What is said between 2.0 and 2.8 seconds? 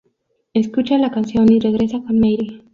con Mary.